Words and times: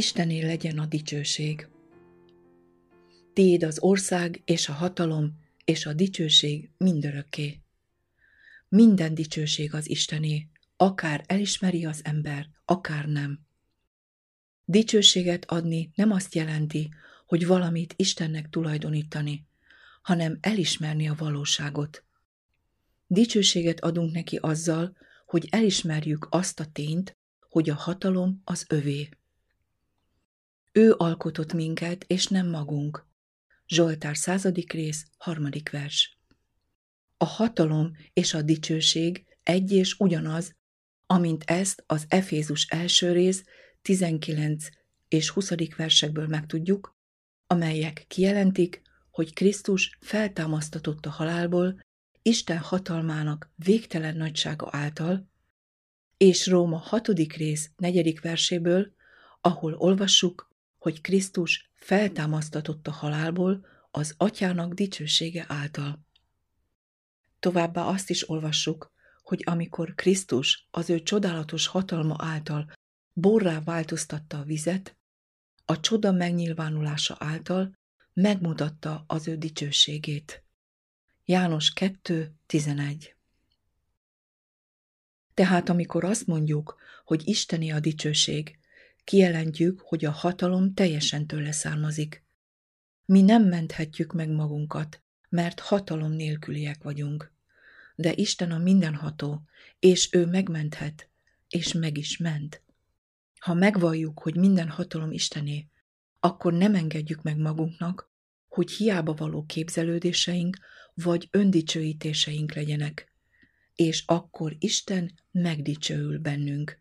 Istené 0.00 0.40
legyen 0.40 0.78
a 0.78 0.86
dicsőség. 0.86 1.68
Tiéd 3.32 3.62
az 3.62 3.78
ország 3.78 4.42
és 4.44 4.68
a 4.68 4.72
hatalom 4.72 5.38
és 5.64 5.86
a 5.86 5.92
dicsőség 5.92 6.70
mindörökké. 6.76 7.60
Minden 8.68 9.14
dicsőség 9.14 9.74
az 9.74 9.90
Istené, 9.90 10.46
akár 10.76 11.24
elismeri 11.26 11.84
az 11.84 12.00
ember, 12.04 12.48
akár 12.64 13.06
nem. 13.06 13.40
Dicsőséget 14.64 15.44
adni 15.50 15.90
nem 15.94 16.10
azt 16.10 16.34
jelenti, 16.34 16.88
hogy 17.26 17.46
valamit 17.46 17.94
Istennek 17.96 18.48
tulajdonítani, 18.48 19.46
hanem 20.02 20.38
elismerni 20.40 21.08
a 21.08 21.14
valóságot. 21.18 22.04
Dicsőséget 23.06 23.80
adunk 23.80 24.12
neki 24.12 24.36
azzal, 24.36 24.96
hogy 25.26 25.48
elismerjük 25.50 26.26
azt 26.30 26.60
a 26.60 26.66
tényt, 26.72 27.16
hogy 27.48 27.70
a 27.70 27.74
hatalom 27.74 28.40
az 28.44 28.64
övé. 28.68 29.08
Ő 30.72 30.94
alkotott 30.96 31.52
minket, 31.52 32.04
és 32.06 32.26
nem 32.26 32.48
magunk. 32.48 33.06
Zsoltár 33.66 34.16
századik 34.16 34.72
rész, 34.72 35.06
harmadik 35.18 35.70
vers. 35.70 36.18
A 37.16 37.24
hatalom 37.24 37.96
és 38.12 38.34
a 38.34 38.42
dicsőség 38.42 39.24
egy 39.42 39.72
és 39.72 39.98
ugyanaz, 39.98 40.54
amint 41.06 41.44
ezt 41.44 41.84
az 41.86 42.04
Efézus 42.08 42.66
első 42.66 43.12
rész 43.12 43.44
19 43.82 44.68
és 45.08 45.30
20. 45.30 45.52
versekből 45.76 46.26
megtudjuk, 46.26 46.96
amelyek 47.46 48.04
kijelentik, 48.08 48.82
hogy 49.10 49.34
Krisztus 49.34 49.96
feltámasztatott 50.00 51.06
a 51.06 51.10
halálból 51.10 51.80
Isten 52.22 52.58
hatalmának 52.58 53.50
végtelen 53.56 54.16
nagysága 54.16 54.68
által, 54.70 55.28
és 56.16 56.46
Róma 56.46 56.76
6. 56.76 57.08
rész 57.08 57.70
4. 57.76 58.20
verséből, 58.20 58.92
ahol 59.40 59.74
olvassuk, 59.74 60.49
hogy 60.80 61.00
Krisztus 61.00 61.70
feltámasztatott 61.74 62.86
a 62.86 62.90
halálból 62.90 63.66
az 63.90 64.14
atyának 64.16 64.72
dicsősége 64.72 65.44
által. 65.48 66.06
Továbbá 67.38 67.82
azt 67.82 68.10
is 68.10 68.28
olvassuk, 68.28 68.92
hogy 69.22 69.42
amikor 69.46 69.94
Krisztus 69.94 70.68
az 70.70 70.90
ő 70.90 71.02
csodálatos 71.02 71.66
hatalma 71.66 72.16
által 72.18 72.72
borrá 73.12 73.60
változtatta 73.60 74.38
a 74.38 74.44
vizet, 74.44 74.96
a 75.64 75.80
csoda 75.80 76.12
megnyilvánulása 76.12 77.16
által 77.18 77.78
megmutatta 78.12 79.04
az 79.06 79.28
ő 79.28 79.36
dicsőségét. 79.36 80.44
János 81.24 81.72
2.11 81.74 83.08
Tehát 85.34 85.68
amikor 85.68 86.04
azt 86.04 86.26
mondjuk, 86.26 86.76
hogy 87.04 87.28
Isteni 87.28 87.70
a 87.70 87.80
dicsőség, 87.80 88.59
kijelentjük, 89.04 89.80
hogy 89.80 90.04
a 90.04 90.10
hatalom 90.10 90.74
teljesen 90.74 91.26
tőle 91.26 91.52
származik. 91.52 92.24
Mi 93.04 93.22
nem 93.22 93.42
menthetjük 93.42 94.12
meg 94.12 94.30
magunkat, 94.30 95.02
mert 95.28 95.60
hatalom 95.60 96.12
nélküliek 96.12 96.82
vagyunk. 96.82 97.32
De 97.94 98.12
Isten 98.14 98.50
a 98.50 98.58
mindenható, 98.58 99.42
és 99.78 100.08
ő 100.12 100.26
megmenthet, 100.26 101.10
és 101.48 101.72
meg 101.72 101.98
is 101.98 102.16
ment. 102.16 102.62
Ha 103.38 103.54
megvalljuk, 103.54 104.18
hogy 104.18 104.36
minden 104.36 104.68
hatalom 104.68 105.12
Istené, 105.12 105.68
akkor 106.20 106.52
nem 106.52 106.74
engedjük 106.74 107.22
meg 107.22 107.36
magunknak, 107.36 108.10
hogy 108.48 108.70
hiába 108.70 109.14
való 109.14 109.44
képzelődéseink 109.44 110.58
vagy 110.94 111.28
öndicsőítéseink 111.30 112.54
legyenek, 112.54 113.12
és 113.74 114.02
akkor 114.06 114.56
Isten 114.58 115.12
megdicsőül 115.30 116.18
bennünk. 116.18 116.79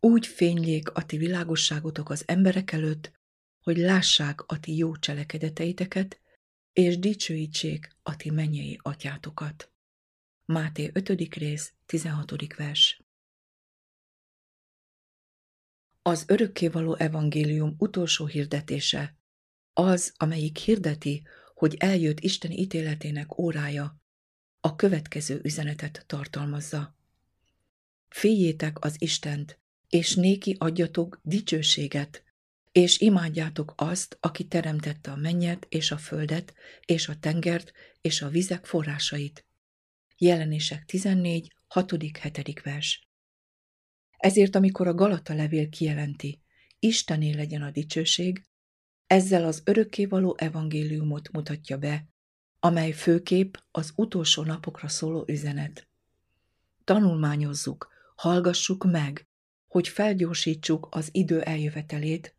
Úgy 0.00 0.26
fénylék 0.26 0.90
a 0.90 1.04
ti 1.04 1.16
világosságotok 1.16 2.10
az 2.10 2.22
emberek 2.26 2.72
előtt, 2.72 3.12
hogy 3.60 3.76
lássák 3.76 4.40
a 4.40 4.60
ti 4.60 4.76
jó 4.76 4.96
cselekedeteiteket, 4.96 6.20
és 6.72 6.98
dicsőítsék 6.98 7.96
a 8.02 8.16
ti 8.16 8.30
mennyei 8.30 8.78
atyátokat. 8.82 9.72
Máté 10.44 10.90
5. 10.92 11.34
rész, 11.34 11.72
16. 11.86 12.56
vers 12.56 13.02
Az 16.02 16.24
örökkévaló 16.28 16.94
evangélium 16.94 17.74
utolsó 17.78 18.26
hirdetése, 18.26 19.16
az, 19.72 20.12
amelyik 20.16 20.56
hirdeti, 20.56 21.26
hogy 21.54 21.74
eljött 21.78 22.20
Isten 22.20 22.50
ítéletének 22.50 23.38
órája, 23.38 24.00
a 24.60 24.76
következő 24.76 25.40
üzenetet 25.42 26.04
tartalmazza. 26.06 26.96
Féljétek 28.08 28.84
az 28.84 28.94
Istent, 28.98 29.60
és 29.90 30.14
néki 30.14 30.56
adjatok 30.58 31.20
dicsőséget, 31.22 32.24
és 32.72 32.98
imádjátok 32.98 33.72
azt, 33.76 34.16
aki 34.20 34.44
teremtette 34.44 35.10
a 35.10 35.16
mennyet 35.16 35.66
és 35.68 35.90
a 35.90 35.96
földet, 35.96 36.54
és 36.84 37.08
a 37.08 37.16
tengert, 37.20 37.72
és 38.00 38.22
a 38.22 38.28
vizek 38.28 38.66
forrásait. 38.66 39.46
Jelenések 40.18 40.84
14, 40.84 41.54
6.-7. 41.74 42.60
vers. 42.64 43.08
Ezért, 44.16 44.54
amikor 44.54 44.86
a 44.86 44.94
Galata 44.94 45.34
levél 45.34 45.68
kijelenti, 45.68 46.40
Istené 46.78 47.32
legyen 47.32 47.62
a 47.62 47.70
dicsőség, 47.70 48.44
ezzel 49.06 49.44
az 49.44 49.62
örökkévaló 49.64 50.36
evangéliumot 50.38 51.30
mutatja 51.32 51.78
be, 51.78 52.08
amely 52.58 52.92
főkép 52.92 53.62
az 53.70 53.92
utolsó 53.96 54.42
napokra 54.42 54.88
szóló 54.88 55.24
üzenet. 55.28 55.88
Tanulmányozzuk, 56.84 57.88
hallgassuk 58.14 58.84
meg, 58.84 59.29
hogy 59.70 59.88
felgyorsítsuk 59.88 60.88
az 60.90 61.08
idő 61.12 61.40
eljövetelét, 61.40 62.34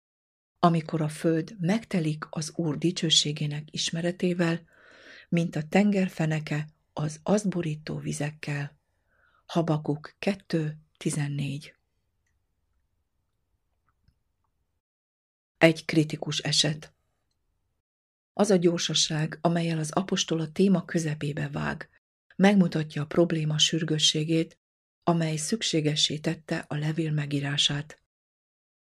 amikor 0.60 1.02
a 1.02 1.08
föld 1.08 1.56
megtelik 1.60 2.26
az 2.30 2.52
Úr 2.56 2.78
dicsőségének 2.78 3.68
ismeretével, 3.72 4.62
mint 5.30 5.56
a 5.56 5.68
tengerfeneke 5.70 6.68
az 6.94 7.20
azt 7.24 7.50
borító 7.50 7.98
vizekkel. 7.98 8.80
Habakuk 9.46 10.16
2.14 10.20 11.74
Egy 15.58 15.86
kritikus 15.86 16.40
eset 16.40 16.94
Az 18.34 18.50
a 18.50 18.56
gyorsaság, 18.56 19.38
amelyel 19.42 19.78
az 19.78 19.92
apostol 19.92 20.40
a 20.40 20.52
téma 20.52 20.86
közepébe 20.86 21.50
vág, 21.50 21.90
megmutatja 22.36 23.02
a 23.02 23.06
probléma 23.06 23.58
sürgősségét, 23.58 24.61
amely 25.04 25.36
szükségessé 25.36 26.18
tette 26.18 26.66
a 26.68 26.76
levél 26.76 27.12
megírását. 27.12 28.02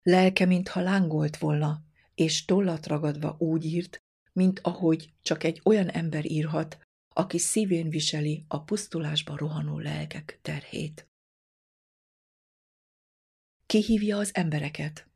Lelke, 0.03 0.45
mintha 0.45 0.81
lángolt 0.81 1.37
volna, 1.37 1.83
és 2.15 2.45
tollat 2.45 2.87
ragadva 2.87 3.37
úgy 3.39 3.65
írt, 3.65 4.03
mint 4.33 4.61
ahogy 4.63 5.13
csak 5.23 5.45
egy 5.45 5.61
olyan 5.65 5.89
ember 5.89 6.31
írhat, 6.31 6.79
aki 7.09 7.39
szívén 7.39 7.89
viseli 7.89 8.45
a 8.49 8.63
pusztulásba 8.63 9.37
rohanó 9.37 9.79
lelkek 9.79 10.39
terhét. 10.43 11.09
Kihívja 13.67 14.19
az 14.19 14.35
embereket. 14.35 15.09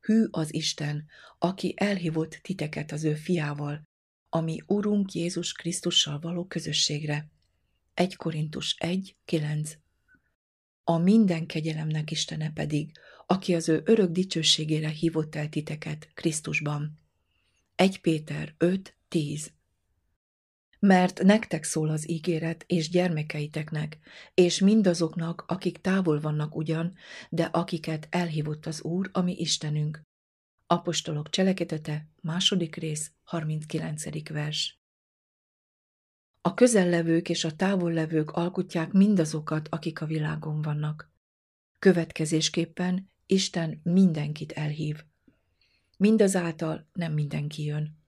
Hű 0.00 0.26
az 0.30 0.54
Isten, 0.54 1.06
aki 1.38 1.74
elhívott 1.76 2.38
titeket 2.42 2.92
az 2.92 3.04
ő 3.04 3.14
fiával, 3.14 3.82
ami 4.28 4.62
Urunk 4.66 5.12
Jézus 5.12 5.52
Krisztussal 5.52 6.18
való 6.18 6.46
közösségre. 6.46 7.30
1 7.94 8.16
Korintus 8.16 8.74
1, 8.78 9.16
9 9.24 9.76
A 10.84 10.98
minden 10.98 11.46
kegyelemnek 11.46 12.10
Istene 12.10 12.50
pedig, 12.52 12.92
aki 13.26 13.54
az 13.54 13.68
ő 13.68 13.82
örök 13.84 14.10
dicsőségére 14.10 14.88
hívott 14.88 15.34
el 15.34 15.48
titeket 15.48 16.08
Krisztusban. 16.14 16.98
1 17.74 18.00
Péter 18.00 18.54
5, 18.58 18.96
10 19.08 19.52
mert 20.80 21.22
nektek 21.22 21.64
szól 21.64 21.88
az 21.88 22.10
ígéret, 22.10 22.64
és 22.66 22.90
gyermekeiteknek, 22.90 23.98
és 24.34 24.58
mindazoknak, 24.58 25.44
akik 25.46 25.80
távol 25.80 26.20
vannak 26.20 26.56
ugyan, 26.56 26.94
de 27.28 27.44
akiket 27.44 28.06
elhívott 28.10 28.66
az 28.66 28.82
Úr, 28.82 29.10
ami 29.12 29.32
Istenünk. 29.32 30.02
Apostolok 30.66 31.30
cselekedete, 31.30 32.08
második 32.20 32.76
rész, 32.76 33.12
39. 33.24 34.28
vers. 34.28 34.79
A 36.42 36.54
közellevők 36.54 37.28
és 37.28 37.44
a 37.44 37.56
távollevők 37.56 38.30
alkotják 38.30 38.92
mindazokat, 38.92 39.68
akik 39.68 40.00
a 40.00 40.06
világon 40.06 40.62
vannak. 40.62 41.12
Következésképpen 41.78 43.10
Isten 43.26 43.80
mindenkit 43.82 44.52
elhív. 44.52 45.04
Mindazáltal 45.96 46.88
nem 46.92 47.12
mindenki 47.12 47.64
jön. 47.64 47.98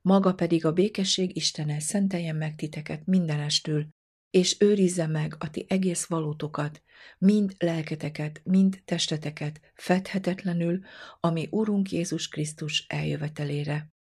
Maga 0.00 0.34
pedig 0.34 0.64
a 0.64 0.72
békesség 0.72 1.36
Istene 1.36 1.80
szenteljen 1.80 2.36
meg 2.36 2.54
titeket 2.54 3.06
mindenestől, 3.06 3.86
és 4.30 4.56
őrizze 4.60 5.06
meg 5.06 5.34
a 5.38 5.50
ti 5.50 5.66
egész 5.68 6.06
valótokat, 6.06 6.82
mind 7.18 7.54
lelketeket, 7.58 8.40
mind 8.44 8.82
testeteket, 8.84 9.60
fedhetetlenül, 9.74 10.80
ami 11.20 11.48
Urunk 11.50 11.90
Jézus 11.90 12.28
Krisztus 12.28 12.84
eljövetelére. 12.88 13.92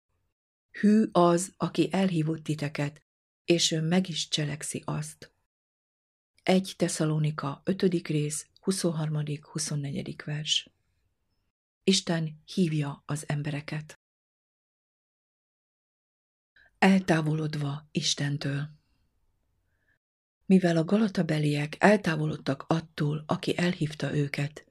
Hű 0.71 1.03
az, 1.11 1.53
aki 1.57 1.89
elhívott 1.91 2.43
titeket, 2.43 3.03
és 3.45 3.71
ő 3.71 3.81
meg 3.81 4.09
is 4.09 4.27
cselekszi 4.27 4.81
azt. 4.85 5.31
1 6.43 6.73
Tesszalonika 6.77 7.61
5. 7.65 8.07
rész 8.07 8.47
23.-24. 8.61 10.21
vers 10.25 10.69
Isten 11.83 12.41
hívja 12.53 13.03
az 13.05 13.23
embereket. 13.27 13.99
Eltávolodva 16.77 17.87
Istentől 17.91 18.69
Mivel 20.45 20.77
a 20.77 20.83
galatabeliek 20.83 21.75
eltávolodtak 21.79 22.65
attól, 22.67 23.23
aki 23.27 23.57
elhívta 23.57 24.15
őket, 24.15 24.65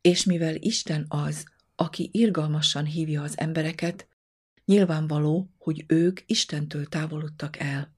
és 0.00 0.24
mivel 0.24 0.54
Isten 0.54 1.06
az, 1.08 1.44
aki 1.74 2.10
irgalmasan 2.12 2.84
hívja 2.84 3.22
az 3.22 3.38
embereket, 3.38 4.08
nyilvánvaló, 4.64 5.54
hogy 5.58 5.84
ők 5.86 6.20
Istentől 6.26 6.86
távolodtak 6.86 7.56
el. 7.56 7.93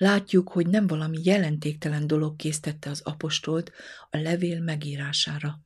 Látjuk, 0.00 0.48
hogy 0.48 0.66
nem 0.66 0.86
valami 0.86 1.18
jelentéktelen 1.22 2.06
dolog 2.06 2.36
késztette 2.36 2.90
az 2.90 3.00
apostolt 3.00 3.72
a 4.10 4.16
levél 4.16 4.60
megírására. 4.60 5.60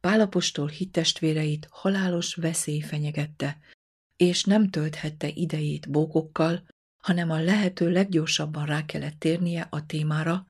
Pálapostól 0.00 0.68
hittestvéreit 0.68 1.66
halálos 1.70 2.34
veszély 2.34 2.80
fenyegette, 2.80 3.58
és 4.16 4.44
nem 4.44 4.68
tölthette 4.68 5.28
idejét 5.28 5.90
bókokkal, 5.90 6.66
hanem 6.96 7.30
a 7.30 7.40
lehető 7.40 7.90
leggyorsabban 7.90 8.66
rá 8.66 8.84
kellett 8.84 9.18
térnie 9.18 9.66
a 9.70 9.86
témára, 9.86 10.46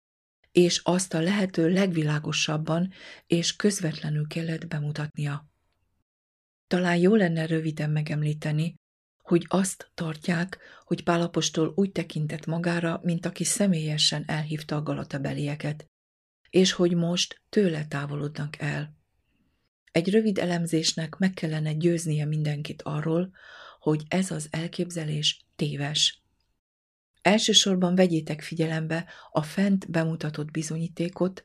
és 0.53 0.81
azt 0.85 1.15
a 1.15 1.21
lehető 1.21 1.69
legvilágosabban 1.69 2.93
és 3.27 3.57
közvetlenül 3.57 4.27
kellett 4.27 4.67
bemutatnia. 4.67 5.47
Talán 6.67 6.97
jó 6.97 7.15
lenne 7.15 7.47
röviden 7.47 7.91
megemlíteni, 7.91 8.75
hogy 9.23 9.45
azt 9.49 9.91
tartják, 9.95 10.59
hogy 10.85 11.03
Pálapostól 11.03 11.73
úgy 11.77 11.93
tekintett 11.93 12.47
magára, 12.47 13.01
mint 13.03 13.27
aki 13.27 13.45
személyesen 13.45 14.25
elhívta 14.27 14.77
a 14.77 14.83
galatabelieket, 14.83 15.87
és 16.51 16.73
hogy 16.73 16.95
most 16.95 17.43
tőle 17.49 17.87
távolodnak 17.87 18.59
el. 18.59 18.97
Egy 19.93 20.11
rövid 20.11 20.39
elemzésnek 20.39 21.17
meg 21.17 21.33
kellene 21.33 21.73
győznie 21.73 22.25
mindenkit 22.25 22.83
arról, 22.83 23.33
hogy 23.79 24.03
ez 24.09 24.31
az 24.31 24.49
elképzelés 24.51 25.47
téves. 25.57 26.23
Elsősorban 27.23 27.95
vegyétek 27.95 28.43
figyelembe 28.43 29.07
a 29.31 29.43
fent 29.43 29.91
bemutatott 29.91 30.51
bizonyítékot, 30.51 31.45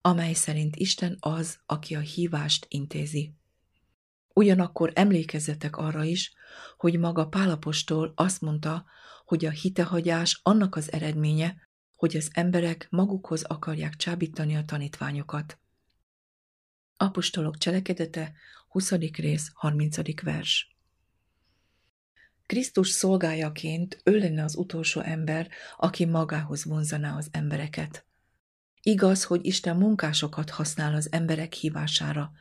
amely 0.00 0.32
szerint 0.32 0.76
Isten 0.76 1.16
az, 1.20 1.58
aki 1.66 1.94
a 1.94 2.00
hívást 2.00 2.66
intézi. 2.68 3.34
Ugyanakkor 4.34 4.92
emlékezzetek 4.94 5.76
arra 5.76 6.04
is, 6.04 6.32
hogy 6.76 6.98
maga 6.98 7.28
Pálapostól 7.28 8.12
azt 8.16 8.40
mondta, 8.40 8.84
hogy 9.24 9.44
a 9.44 9.50
hitehagyás 9.50 10.40
annak 10.42 10.76
az 10.76 10.92
eredménye, 10.92 11.68
hogy 11.96 12.16
az 12.16 12.30
emberek 12.32 12.86
magukhoz 12.90 13.42
akarják 13.42 13.96
csábítani 13.96 14.56
a 14.56 14.64
tanítványokat. 14.64 15.58
Apostolok 16.96 17.58
cselekedete, 17.58 18.32
20. 18.68 18.90
rész, 18.90 19.50
30. 19.54 20.22
vers. 20.22 20.76
Krisztus 22.46 22.88
szolgájaként 22.88 24.00
ő 24.04 24.18
lenne 24.18 24.42
az 24.42 24.56
utolsó 24.56 25.00
ember, 25.00 25.48
aki 25.76 26.04
magához 26.04 26.64
vonzaná 26.64 27.16
az 27.16 27.28
embereket. 27.30 28.06
Igaz, 28.86 29.24
hogy 29.24 29.46
Isten 29.46 29.76
munkásokat 29.76 30.50
használ 30.50 30.94
az 30.94 31.12
emberek 31.12 31.52
hívására, 31.52 32.32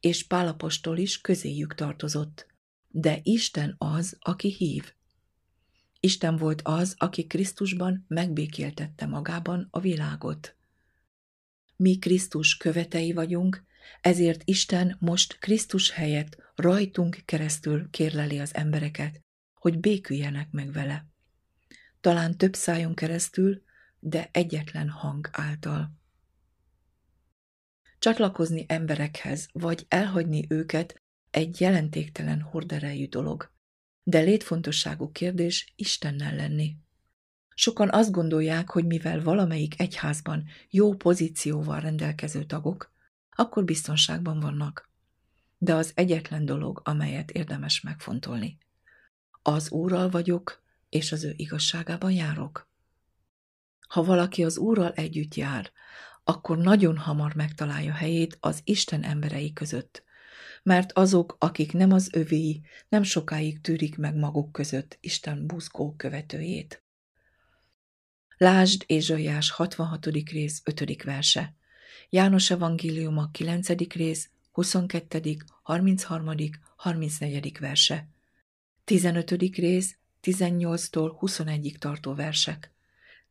és 0.00 0.26
Pálapostól 0.26 0.98
is 0.98 1.20
közéjük 1.20 1.74
tartozott. 1.74 2.46
De 2.88 3.20
Isten 3.22 3.74
az, 3.78 4.16
aki 4.20 4.52
hív. 4.52 4.92
Isten 6.00 6.36
volt 6.36 6.60
az, 6.64 6.94
aki 6.98 7.26
Krisztusban 7.26 8.04
megbékéltette 8.08 9.06
magában 9.06 9.68
a 9.70 9.80
világot. 9.80 10.56
Mi 11.76 11.98
Krisztus 11.98 12.56
követei 12.56 13.12
vagyunk, 13.12 13.64
ezért 14.00 14.42
Isten 14.44 14.96
most 15.00 15.38
Krisztus 15.38 15.90
helyett 15.90 16.36
rajtunk 16.54 17.18
keresztül 17.24 17.90
kérleli 17.90 18.38
az 18.38 18.54
embereket, 18.54 19.20
hogy 19.54 19.80
béküljenek 19.80 20.50
meg 20.50 20.72
vele. 20.72 21.06
Talán 22.00 22.36
több 22.36 22.54
szájon 22.54 22.94
keresztül, 22.94 23.62
de 24.04 24.28
egyetlen 24.32 24.88
hang 24.88 25.28
által. 25.32 25.92
Csatlakozni 27.98 28.64
emberekhez, 28.68 29.48
vagy 29.52 29.86
elhagyni 29.88 30.46
őket 30.48 31.02
egy 31.30 31.60
jelentéktelen 31.60 32.40
horderejű 32.40 33.06
dolog, 33.08 33.50
de 34.02 34.20
létfontosságú 34.20 35.10
kérdés 35.10 35.72
Istennel 35.76 36.34
lenni. 36.34 36.76
Sokan 37.54 37.90
azt 37.90 38.10
gondolják, 38.10 38.70
hogy 38.70 38.86
mivel 38.86 39.22
valamelyik 39.22 39.80
egyházban 39.80 40.44
jó 40.70 40.94
pozícióval 40.94 41.80
rendelkező 41.80 42.44
tagok, 42.44 42.92
akkor 43.30 43.64
biztonságban 43.64 44.40
vannak. 44.40 44.90
De 45.58 45.74
az 45.74 45.92
egyetlen 45.94 46.44
dolog, 46.44 46.80
amelyet 46.84 47.30
érdemes 47.30 47.80
megfontolni. 47.80 48.58
Az 49.42 49.70
Úrral 49.70 50.10
vagyok, 50.10 50.62
és 50.88 51.12
az 51.12 51.24
ő 51.24 51.32
igazságában 51.36 52.12
járok. 52.12 52.70
Ha 53.92 54.02
valaki 54.02 54.44
az 54.44 54.58
Úrral 54.58 54.92
együtt 54.92 55.34
jár, 55.34 55.70
akkor 56.24 56.58
nagyon 56.58 56.96
hamar 56.96 57.34
megtalálja 57.34 57.92
helyét 57.92 58.36
az 58.40 58.60
Isten 58.64 59.02
emberei 59.02 59.52
között, 59.52 60.02
mert 60.62 60.92
azok, 60.92 61.36
akik 61.38 61.72
nem 61.72 61.92
az 61.92 62.08
övéi, 62.12 62.62
nem 62.88 63.02
sokáig 63.02 63.60
tűrik 63.60 63.96
meg 63.96 64.14
maguk 64.14 64.52
között 64.52 64.98
Isten 65.00 65.46
buzgó 65.46 65.94
követőjét. 65.96 66.82
Lásd 68.36 68.84
Ézsaiás 68.86 69.50
66. 69.50 70.06
rész 70.06 70.62
5. 70.64 71.02
verse, 71.02 71.54
János 72.08 72.50
evangéliuma 72.50 73.28
9. 73.30 73.68
rész 73.94 74.30
22., 74.52 75.36
33., 75.62 76.34
34. 76.76 77.58
verse, 77.58 78.08
15. 78.84 79.30
rész 79.30 79.96
18-tól 80.22 81.12
21-ig 81.20 81.76
tartó 81.76 82.14
versek, 82.14 82.71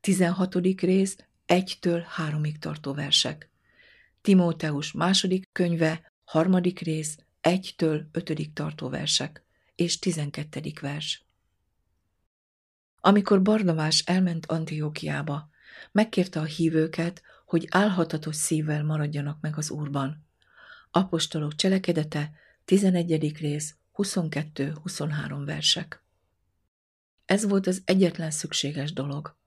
16. 0.02 0.56
rész 0.80 1.18
1-től 1.48 2.04
3-ig 2.18 2.58
tartó 2.60 2.94
versek, 2.94 3.50
Timóteus 4.22 4.92
második 4.92 5.50
könyve, 5.52 6.12
harmadik 6.24 6.80
rész 6.80 7.18
1-től 7.42 8.04
5-ig 8.14 8.54
tartó 8.54 8.90
versek, 8.90 9.44
és 9.76 10.00
12. 10.00 10.62
vers. 10.82 11.26
Amikor 13.02 13.42
Barnabás 13.42 14.04
elment 14.06 14.46
Antiókiába, 14.46 15.50
megkérte 15.92 16.40
a 16.40 16.44
hívőket, 16.44 17.22
hogy 17.46 17.68
álhatatos 17.70 18.36
szívvel 18.36 18.84
maradjanak 18.84 19.42
meg 19.42 19.58
az 19.58 19.72
Úrban. 19.72 20.26
Apostolok 20.92 21.56
cselekedete, 21.56 22.32
11. 22.66 23.38
rész, 23.38 23.76
22-23 23.94 25.42
versek. 25.46 26.04
Ez 27.26 27.44
volt 27.48 27.68
az 27.68 27.82
egyetlen 27.86 28.32
szükséges 28.32 28.94
dolog. 28.94 29.40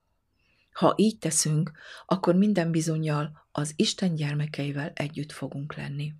Ha 0.74 0.94
így 0.96 1.18
teszünk, 1.18 1.72
akkor 2.06 2.34
minden 2.34 2.70
bizonyal 2.70 3.46
az 3.52 3.72
Isten 3.76 4.14
gyermekeivel 4.14 4.92
együtt 4.94 5.32
fogunk 5.32 5.74
lenni. 5.74 6.14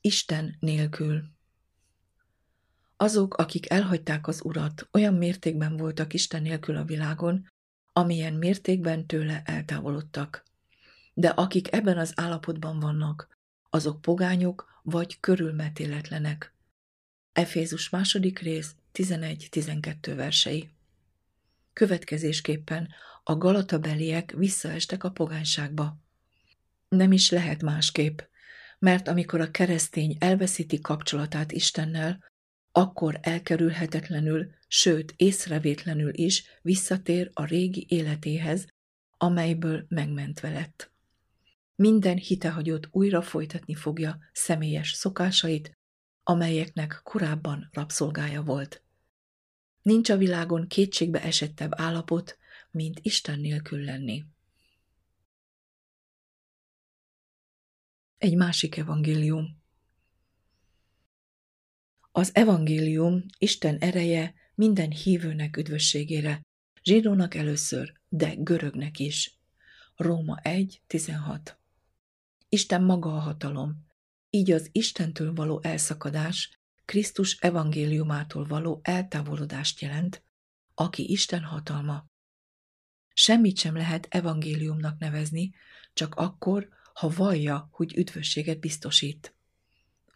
Isten 0.00 0.56
nélkül 0.60 1.24
Azok, 2.96 3.36
akik 3.36 3.70
elhagyták 3.70 4.26
az 4.26 4.44
Urat, 4.44 4.88
olyan 4.92 5.14
mértékben 5.14 5.76
voltak 5.76 6.14
Isten 6.14 6.42
nélkül 6.42 6.76
a 6.76 6.84
világon, 6.84 7.48
amilyen 7.92 8.34
mértékben 8.34 9.06
tőle 9.06 9.42
eltávolodtak. 9.44 10.44
De 11.14 11.28
akik 11.28 11.72
ebben 11.72 11.98
az 11.98 12.12
állapotban 12.16 12.80
vannak, 12.80 13.38
azok 13.70 14.00
pogányok 14.00 14.80
vagy 14.82 15.20
körülmetéletlenek. 15.20 16.54
Efézus 17.32 17.88
második 17.88 18.38
rész 18.38 18.74
11-12 19.02 20.12
versei. 20.16 20.70
Következésképpen 21.72 22.88
a 23.22 23.36
galatabeliek 23.36 24.32
visszaestek 24.36 25.04
a 25.04 25.10
pogányságba. 25.10 25.98
Nem 26.88 27.12
is 27.12 27.30
lehet 27.30 27.62
másképp, 27.62 28.20
mert 28.78 29.08
amikor 29.08 29.40
a 29.40 29.50
keresztény 29.50 30.16
elveszíti 30.18 30.80
kapcsolatát 30.80 31.52
Istennel, 31.52 32.24
akkor 32.72 33.18
elkerülhetetlenül, 33.22 34.50
sőt 34.68 35.14
észrevétlenül 35.16 36.10
is 36.14 36.44
visszatér 36.62 37.30
a 37.32 37.44
régi 37.44 37.86
életéhez, 37.88 38.66
amelyből 39.16 39.84
megmentve 39.88 40.50
lett. 40.50 40.92
Minden 41.74 42.16
hitehagyott 42.16 42.88
újra 42.90 43.22
folytatni 43.22 43.74
fogja 43.74 44.18
személyes 44.32 44.92
szokásait, 44.92 45.78
amelyeknek 46.22 47.00
korábban 47.02 47.68
rabszolgája 47.72 48.42
volt. 48.42 48.82
Nincs 49.88 50.10
a 50.10 50.16
világon 50.16 50.66
kétségbe 50.66 51.22
esettebb 51.22 51.72
állapot, 51.76 52.38
mint 52.70 52.98
Isten 53.02 53.40
nélkül 53.40 53.84
lenni. 53.84 54.24
Egy 58.18 58.36
másik 58.36 58.76
evangélium 58.76 59.62
az 62.12 62.34
evangélium 62.34 63.24
Isten 63.38 63.78
ereje 63.78 64.34
minden 64.54 64.90
hívőnek 64.90 65.56
üdvösségére, 65.56 66.42
zsidónak 66.82 67.34
először, 67.34 67.92
de 68.08 68.34
görögnek 68.34 68.98
is. 68.98 69.38
Róma 69.96 70.38
1.16 70.42 71.54
Isten 72.48 72.82
maga 72.82 73.14
a 73.14 73.18
hatalom. 73.18 73.86
Így 74.30 74.50
az 74.50 74.68
Istentől 74.72 75.34
való 75.34 75.60
elszakadás 75.62 76.58
Krisztus 76.88 77.36
evangéliumától 77.40 78.44
való 78.44 78.80
eltávolodást 78.82 79.80
jelent, 79.80 80.24
aki 80.74 81.10
Isten 81.10 81.42
hatalma. 81.42 82.06
Semmit 83.12 83.58
sem 83.58 83.76
lehet 83.76 84.06
evangéliumnak 84.10 84.98
nevezni, 84.98 85.54
csak 85.92 86.14
akkor, 86.14 86.68
ha 86.92 87.08
vallja, 87.08 87.68
hogy 87.70 87.96
üdvösséget 87.96 88.60
biztosít. 88.60 89.34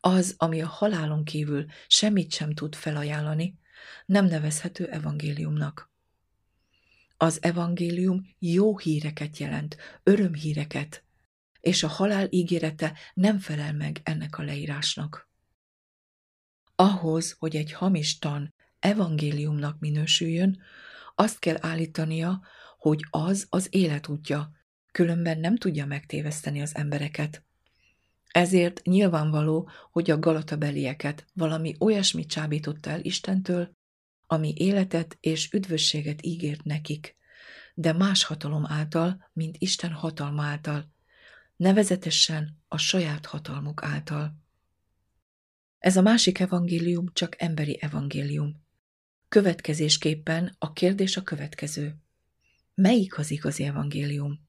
Az, 0.01 0.35
ami 0.39 0.63
a 0.63 0.67
halálon 0.67 1.25
kívül 1.25 1.67
semmit 1.87 2.33
sem 2.33 2.55
tud 2.55 2.75
felajánlani, 2.75 3.59
nem 4.07 4.25
nevezhető 4.25 4.87
evangéliumnak. 4.87 5.91
Az 7.17 7.43
evangélium 7.43 8.35
jó 8.39 8.79
híreket 8.79 9.37
jelent, 9.39 9.77
örömhíreket, 10.03 11.05
és 11.61 11.83
a 11.83 11.89
halál 11.89 12.27
ígérete 12.31 12.99
nem 13.15 13.39
felel 13.39 13.73
meg 13.73 14.01
ennek 14.03 14.39
a 14.39 14.43
leírásnak. 14.43 15.31
Ahhoz, 16.83 17.37
hogy 17.39 17.57
egy 17.57 17.73
hamis 17.73 18.19
tan 18.19 18.55
evangéliumnak 18.79 19.79
minősüljön, 19.79 20.61
azt 21.15 21.39
kell 21.39 21.57
állítania, 21.61 22.43
hogy 22.79 23.07
az 23.11 23.47
az 23.49 23.67
életútja, 23.71 24.53
különben 24.93 25.39
nem 25.39 25.57
tudja 25.57 25.87
megtéveszteni 25.87 26.63
az 26.63 26.75
embereket. 26.77 27.45
Ezért 28.31 28.83
nyilvánvaló, 28.83 29.69
hogy 29.91 30.11
a 30.11 30.19
galatabelieket 30.19 31.27
valami 31.35 31.75
olyasmit 31.79 32.29
csábított 32.29 32.87
el 32.87 33.01
Istentől, 33.01 33.77
ami 34.27 34.53
életet 34.57 35.17
és 35.21 35.53
üdvösséget 35.53 36.25
ígért 36.27 36.65
nekik, 36.65 37.17
de 37.75 37.93
más 37.93 38.25
hatalom 38.25 38.67
által, 38.67 39.31
mint 39.33 39.57
Isten 39.59 39.93
hatalma 39.93 40.43
által, 40.45 40.93
nevezetesen 41.57 42.63
a 42.69 42.77
saját 42.77 43.27
hatalmuk 43.27 43.83
által. 43.83 44.42
Ez 45.83 45.97
a 45.97 46.03
másik 46.03 46.39
evangélium 46.39 47.07
csak 47.13 47.43
emberi 47.43 47.79
evangélium. 47.81 48.65
Következésképpen 49.29 50.57
a 50.59 50.73
kérdés 50.73 51.17
a 51.17 51.23
következő. 51.23 51.97
Melyik 52.75 53.19
az 53.19 53.31
igazi 53.31 53.65
evangélium? 53.65 54.49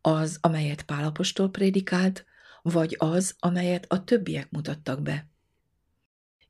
Az, 0.00 0.38
amelyet 0.40 0.82
Pálapostól 0.82 1.50
prédikált, 1.50 2.24
vagy 2.62 2.96
az, 2.98 3.34
amelyet 3.38 3.84
a 3.88 4.04
többiek 4.04 4.50
mutattak 4.50 5.02
be? 5.02 5.28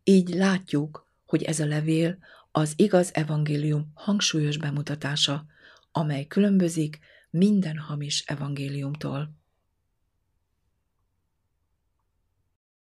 Így 0.04 0.28
látjuk, 0.28 1.10
hogy 1.24 1.42
ez 1.42 1.60
a 1.60 1.66
levél 1.66 2.18
az 2.50 2.72
igaz 2.76 3.14
evangélium 3.14 3.90
hangsúlyos 3.94 4.56
bemutatása, 4.56 5.46
amely 5.92 6.26
különbözik 6.26 6.98
minden 7.30 7.78
hamis 7.78 8.24
evangéliumtól. 8.26 9.39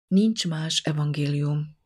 Nincs 0.08 0.46
más 0.46 0.80
evangélium. 0.80 1.76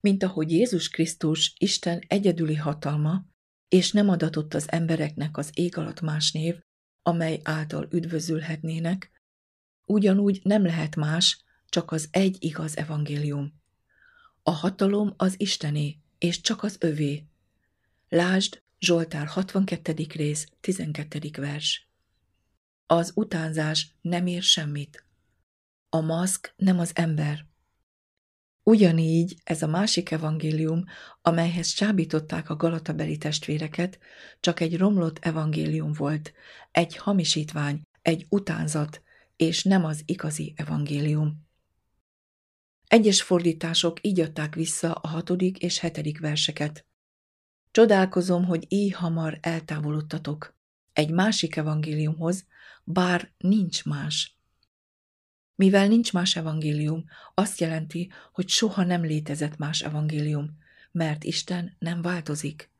Mint 0.00 0.22
ahogy 0.22 0.50
Jézus 0.50 0.88
Krisztus 0.88 1.54
Isten 1.58 2.04
egyedüli 2.06 2.54
hatalma, 2.54 3.26
és 3.68 3.92
nem 3.92 4.08
adatott 4.08 4.54
az 4.54 4.70
embereknek 4.72 5.36
az 5.36 5.50
ég 5.54 5.76
alatt 5.76 6.00
más 6.00 6.32
név, 6.32 6.60
amely 7.02 7.40
által 7.42 7.88
üdvözülhetnének, 7.90 9.10
ugyanúgy 9.84 10.40
nem 10.42 10.64
lehet 10.64 10.96
más, 10.96 11.44
csak 11.68 11.92
az 11.92 12.08
egy 12.10 12.36
igaz 12.40 12.76
evangélium. 12.76 13.60
A 14.42 14.50
hatalom 14.50 15.14
az 15.16 15.40
Istené, 15.40 15.98
és 16.18 16.40
csak 16.40 16.62
az 16.62 16.76
övé. 16.80 17.26
Lásd 18.08 18.62
Zsoltár 18.78 19.26
62. 19.26 20.06
rész, 20.14 20.46
12. 20.60 21.30
vers. 21.36 21.88
Az 22.86 23.12
utánzás 23.14 23.94
nem 24.00 24.26
ér 24.26 24.42
semmit. 24.42 25.04
A 25.94 26.00
maszk 26.00 26.54
nem 26.56 26.78
az 26.78 26.90
ember. 26.94 27.46
Ugyanígy 28.62 29.36
ez 29.44 29.62
a 29.62 29.66
másik 29.66 30.10
evangélium, 30.10 30.84
amelyhez 31.22 31.66
csábították 31.66 32.50
a 32.50 32.56
galatabeli 32.56 33.16
testvéreket, 33.18 33.98
csak 34.40 34.60
egy 34.60 34.76
romlott 34.76 35.18
evangélium 35.18 35.92
volt, 35.92 36.32
egy 36.70 36.96
hamisítvány, 36.96 37.82
egy 38.02 38.26
utánzat, 38.28 39.02
és 39.36 39.64
nem 39.64 39.84
az 39.84 40.02
igazi 40.04 40.52
evangélium. 40.56 41.46
Egyes 42.86 43.22
fordítások 43.22 44.06
így 44.06 44.20
adták 44.20 44.54
vissza 44.54 44.92
a 44.92 45.08
hatodik 45.08 45.58
és 45.58 45.78
hetedik 45.78 46.20
verseket. 46.20 46.86
Csodálkozom, 47.70 48.44
hogy 48.44 48.64
így 48.68 48.92
hamar 48.92 49.38
eltávolodtatok. 49.40 50.56
Egy 50.92 51.10
másik 51.10 51.56
evangéliumhoz, 51.56 52.46
bár 52.84 53.32
nincs 53.38 53.84
más. 53.84 54.36
Mivel 55.54 55.88
nincs 55.88 56.12
más 56.12 56.36
evangélium, 56.36 57.04
azt 57.34 57.60
jelenti, 57.60 58.12
hogy 58.32 58.48
soha 58.48 58.84
nem 58.84 59.02
létezett 59.02 59.56
más 59.56 59.80
evangélium, 59.80 60.58
mert 60.92 61.24
Isten 61.24 61.76
nem 61.78 62.02
változik. 62.02 62.70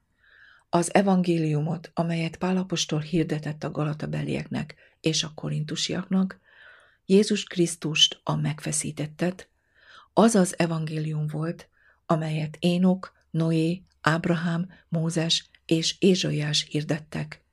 Az 0.69 0.95
evangéliumot, 0.95 1.91
amelyet 1.95 2.37
Pálapostól 2.37 3.01
hirdetett 3.01 3.65
a 3.65 3.71
galatabelieknek 3.71 4.75
és 5.01 5.23
a 5.23 5.33
korintusiaknak, 5.35 6.41
Jézus 7.07 7.45
Krisztust 7.45 8.21
a 8.25 8.37
megfeszítettet, 8.37 9.49
az 10.13 10.35
az 10.35 10.59
evangélium 10.59 11.27
volt, 11.27 11.69
amelyet 12.07 12.57
Énok, 12.61 13.13
Noé, 13.31 13.83
Ábrahám, 14.01 14.69
Mózes 14.89 15.51
és 15.67 15.97
Ézsaiás 15.99 16.67
hirdettek. 16.71 17.45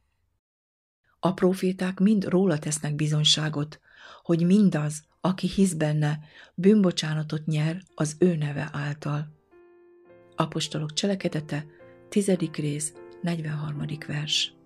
A 1.19 1.33
proféták 1.33 1.99
mind 1.99 2.23
róla 2.23 2.59
tesznek 2.59 2.95
bizonyságot, 2.95 3.79
hogy 4.21 4.45
mindaz, 4.45 5.03
aki 5.21 5.47
hisz 5.47 5.73
benne, 5.73 6.19
bűnbocsánatot 6.55 7.45
nyer 7.45 7.81
az 7.95 8.15
ő 8.19 8.35
neve 8.35 8.69
által. 8.73 9.27
Apostolok 10.35 10.93
cselekedete, 10.93 11.65
tizedik 12.09 12.55
rész, 12.55 12.93
43. 13.21 13.85
vers. 14.07 14.58